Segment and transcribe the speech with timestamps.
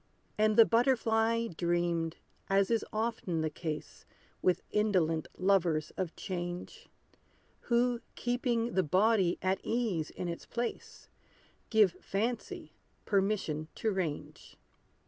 [0.35, 2.15] And the butterfly dreamed,
[2.49, 4.03] as is often the case
[4.41, 6.89] With indolent lovers of change,
[7.69, 11.07] Who, keeping the body at ease in its place,
[11.69, 12.73] Give fancy
[13.05, 14.57] permission to range.